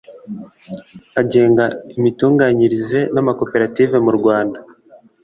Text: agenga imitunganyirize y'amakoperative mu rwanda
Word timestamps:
agenga 1.21 1.65
imitunganyirize 1.97 2.99
y'amakoperative 3.15 3.95
mu 4.05 4.11
rwanda 4.17 4.59